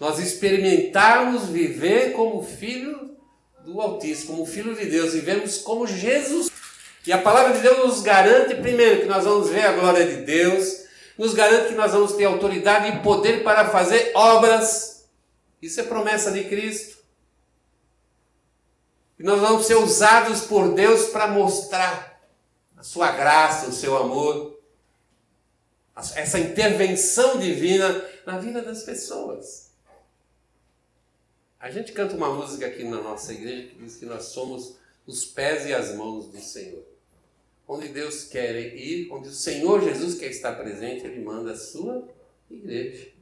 Nós 0.00 0.18
experimentarmos 0.18 1.48
viver 1.48 2.12
como 2.12 2.42
filho 2.42 3.16
do 3.64 3.80
Altíssimo, 3.80 4.32
como 4.32 4.46
filho 4.46 4.74
de 4.74 4.86
Deus, 4.86 5.12
vivemos 5.12 5.58
como 5.58 5.86
Jesus 5.86 6.50
e 7.06 7.12
a 7.12 7.18
palavra 7.18 7.54
de 7.54 7.60
Deus 7.60 7.78
nos 7.78 8.02
garante, 8.02 8.54
primeiro, 8.56 9.00
que 9.00 9.06
nós 9.06 9.24
vamos 9.24 9.48
ver 9.48 9.64
a 9.64 9.72
glória 9.72 10.06
de 10.06 10.22
Deus, 10.22 10.84
nos 11.16 11.32
garante 11.32 11.68
que 11.68 11.74
nós 11.74 11.92
vamos 11.92 12.12
ter 12.12 12.24
autoridade 12.24 12.88
e 12.88 13.02
poder 13.02 13.42
para 13.42 13.70
fazer 13.70 14.12
obras. 14.14 15.08
Isso 15.62 15.80
é 15.80 15.84
promessa 15.84 16.30
de 16.30 16.44
Cristo. 16.44 16.98
E 19.18 19.22
nós 19.22 19.40
vamos 19.40 19.66
ser 19.66 19.76
usados 19.76 20.42
por 20.42 20.74
Deus 20.74 21.08
para 21.08 21.26
mostrar 21.28 22.22
a 22.76 22.82
sua 22.82 23.12
graça, 23.12 23.68
o 23.68 23.72
seu 23.72 23.96
amor, 23.96 24.58
essa 25.94 26.38
intervenção 26.38 27.38
divina 27.38 28.02
na 28.24 28.38
vida 28.38 28.62
das 28.62 28.82
pessoas. 28.82 29.70
A 31.58 31.70
gente 31.70 31.92
canta 31.92 32.14
uma 32.14 32.32
música 32.32 32.66
aqui 32.66 32.84
na 32.84 33.02
nossa 33.02 33.34
igreja 33.34 33.68
que 33.68 33.74
diz 33.76 33.96
que 33.96 34.06
nós 34.06 34.24
somos 34.24 34.76
os 35.06 35.26
pés 35.26 35.66
e 35.66 35.74
as 35.74 35.94
mãos 35.94 36.28
do 36.28 36.40
Senhor. 36.40 36.89
Onde 37.72 37.86
Deus 37.86 38.24
quer 38.24 38.56
ir, 38.74 39.08
onde 39.12 39.28
o 39.28 39.32
Senhor 39.32 39.80
Jesus 39.80 40.16
quer 40.16 40.28
estar 40.28 40.56
presente, 40.56 41.06
Ele 41.06 41.22
manda 41.22 41.52
a 41.52 41.56
sua 41.56 42.04
igreja. 42.50 43.12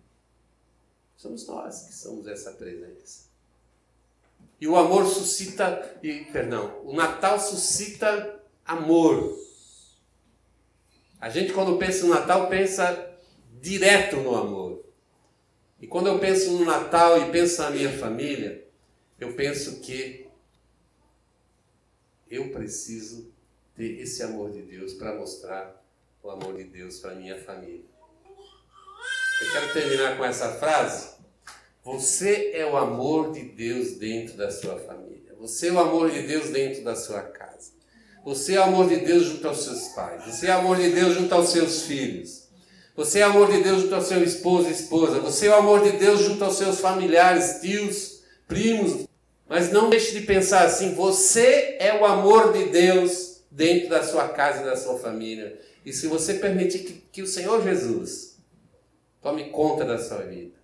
Somos 1.19 1.47
nós 1.47 1.83
que 1.83 1.93
somos 1.93 2.27
essa 2.27 2.53
presença. 2.53 3.29
E 4.59 4.67
o 4.67 4.75
amor 4.75 5.05
suscita, 5.05 5.99
e, 6.03 6.25
perdão, 6.33 6.81
o 6.87 6.95
Natal 6.95 7.39
suscita 7.39 8.43
amor. 8.65 9.39
A 11.21 11.29
gente 11.29 11.53
quando 11.53 11.77
pensa 11.77 12.07
no 12.07 12.15
Natal 12.15 12.49
pensa 12.49 13.19
direto 13.61 14.17
no 14.17 14.35
amor. 14.35 14.83
E 15.79 15.87
quando 15.87 16.07
eu 16.07 16.19
penso 16.19 16.53
no 16.53 16.65
Natal 16.65 17.21
e 17.21 17.31
penso 17.31 17.61
na 17.61 17.71
minha 17.71 17.99
família, 17.99 18.67
eu 19.21 19.35
penso 19.35 19.81
que 19.81 20.27
eu 22.31 22.51
preciso 22.51 23.37
ter 23.79 24.01
esse 24.01 24.25
amor 24.25 24.51
de 24.51 24.61
Deus 24.63 24.95
para 24.95 25.15
mostrar 25.15 25.81
o 26.21 26.29
amor 26.29 26.57
de 26.57 26.65
Deus 26.65 26.99
para 26.99 27.15
minha 27.15 27.39
família. 27.39 27.85
Eu 29.41 29.53
quero 29.53 29.73
terminar 29.73 30.19
com 30.19 30.25
essa 30.25 30.53
frase. 30.55 31.11
Você 31.85 32.51
é 32.55 32.67
o 32.67 32.77
amor 32.77 33.33
de 33.33 33.45
Deus 33.45 33.93
dentro 33.93 34.37
da 34.37 34.51
sua 34.51 34.81
família. 34.81 35.33
Você 35.39 35.69
é 35.69 35.73
o 35.73 35.79
amor 35.79 36.11
de 36.11 36.23
Deus 36.23 36.51
dentro 36.51 36.83
da 36.83 36.97
sua 36.97 37.23
casa. 37.23 37.71
Você 38.25 38.57
é 38.57 38.61
o 38.61 38.65
amor 38.65 38.89
de 38.89 38.97
Deus 38.97 39.25
junto 39.27 39.47
aos 39.47 39.63
seus 39.63 39.89
pais. 39.91 40.25
Você 40.27 40.49
é 40.49 40.57
o 40.57 40.59
amor 40.59 40.77
de 40.77 40.91
Deus 40.91 41.15
junto 41.15 41.33
aos 41.33 41.51
seus 41.51 41.83
filhos. 41.83 42.49
Você 42.97 43.21
é 43.21 43.29
o 43.29 43.31
amor 43.31 43.53
de 43.53 43.63
Deus 43.63 43.83
junto 43.83 43.95
ao 43.95 44.03
seu 44.03 44.25
esposo 44.25 44.69
e 44.69 44.73
esposa. 44.73 45.21
Você 45.21 45.47
é 45.47 45.51
o 45.51 45.55
amor 45.55 45.85
de 45.85 45.93
Deus 45.93 46.21
junto 46.23 46.45
aos 46.45 46.57
seus 46.59 46.81
familiares, 46.81 47.61
tios, 47.61 48.25
primos, 48.49 49.07
mas 49.49 49.71
não 49.71 49.89
deixe 49.89 50.19
de 50.19 50.27
pensar 50.27 50.65
assim: 50.65 50.95
você 50.95 51.77
é 51.79 51.97
o 51.97 52.05
amor 52.05 52.53
de 52.53 52.65
Deus 52.65 53.28
dentro 53.51 53.89
da 53.89 54.03
sua 54.03 54.29
casa 54.29 54.63
e 54.63 54.65
da 54.65 54.77
sua 54.77 54.99
família. 54.99 55.61
E 55.85 55.93
se 55.93 56.07
você 56.07 56.35
permitir 56.35 56.81
que, 56.81 56.93
que 57.13 57.23
o 57.23 57.27
Senhor 57.27 57.63
Jesus 57.63 58.39
tome 59.21 59.51
conta 59.51 59.85
da 59.85 59.99
sua 59.99 60.19
vida, 60.19 60.57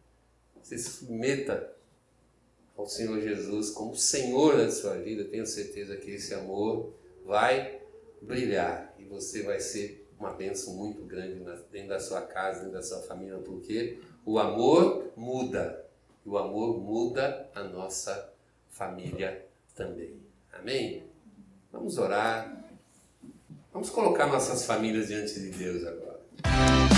se 0.63 0.79
submeta 0.79 1.73
ao 2.77 2.87
Senhor 2.87 3.21
Jesus 3.21 3.71
como 3.71 3.97
Senhor 3.97 4.57
da 4.57 4.71
sua 4.71 4.95
vida, 4.95 5.25
tenho 5.25 5.47
certeza 5.47 5.97
que 5.97 6.11
esse 6.11 6.35
amor 6.35 6.95
vai 7.25 7.81
brilhar 8.21 8.95
e 8.99 9.05
você 9.05 9.43
vai 9.43 9.61
ser 9.61 10.05
uma 10.19 10.33
bênção 10.33 10.75
muito 10.75 11.03
grande 11.05 11.45
dentro 11.71 11.89
da 11.89 12.01
sua 12.01 12.23
casa, 12.23 12.61
dentro 12.61 12.75
da 12.75 12.83
sua 12.83 13.03
família, 13.03 13.39
porque 13.39 13.99
o 14.25 14.39
amor 14.39 15.13
muda. 15.17 15.85
E 16.25 16.29
o 16.29 16.39
amor 16.39 16.79
muda 16.79 17.51
a 17.55 17.63
nossa 17.65 18.33
família 18.71 19.47
também. 19.75 20.19
Amém? 20.53 21.05
Vamos 21.71 21.99
orar. 21.99 22.64
Vamos 23.75 23.91
colocar 23.91 24.29
nossas 24.29 24.67
famílias 24.67 25.09
diante 25.09 25.41
de 25.41 25.51
Deus 25.51 25.85
agora. 25.85 26.94